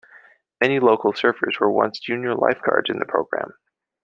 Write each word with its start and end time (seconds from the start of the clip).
Many 0.59 0.79
local 0.79 1.13
surfers 1.13 1.59
were 1.59 1.69
once 1.71 1.99
junior 1.99 2.33
lifeguards 2.33 2.89
in 2.89 2.97
the 2.97 3.05
program. 3.05 3.53